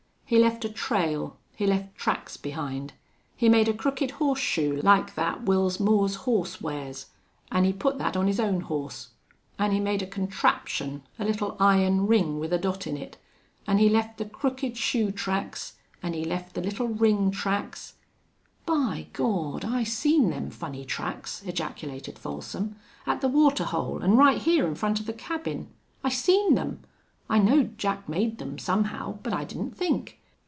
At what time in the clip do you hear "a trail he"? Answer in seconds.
0.63-1.67